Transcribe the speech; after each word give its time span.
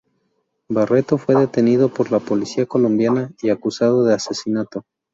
Barreto 0.67 1.19
fue 1.19 1.35
detenido 1.35 1.87
por 1.93 2.11
la 2.11 2.19
Policía 2.19 2.65
Colombiana 2.65 3.31
y 3.39 3.51
acusado 3.51 4.03
del 4.03 4.15
asesinato. 4.15 4.83